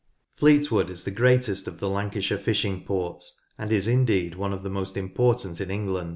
[0.33, 4.67] Fleetwood is the greatest of the Lancashire fishing ports, and is indeed one of the
[4.71, 6.09] most important in England.